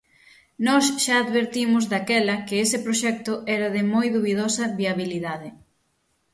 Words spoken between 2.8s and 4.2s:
proxecto era de moi